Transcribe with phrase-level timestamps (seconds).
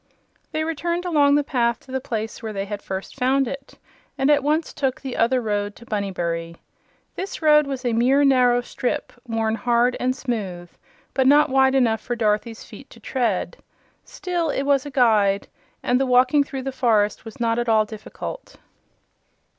[0.51, 3.77] They returned along the path to the place where they had first found it,
[4.17, 6.55] and at once took "the other road" to Bunnybury.
[7.15, 10.71] This road was a mere narrow strip, worn hard and smooth
[11.13, 13.57] but not wide enough for Dorothy's feet to tread.
[14.03, 15.47] Still, it was a guide,
[15.83, 18.55] and the walking through the forest was not at all difficult.